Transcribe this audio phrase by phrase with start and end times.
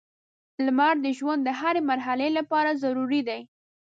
[0.65, 3.41] •لمر د ژوند د هرې مرحلې لپاره ضروري دی.